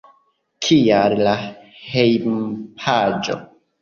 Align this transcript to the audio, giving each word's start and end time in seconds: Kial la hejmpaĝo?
Kial 0.67 1.15
la 1.27 1.35
hejmpaĝo? 1.91 3.39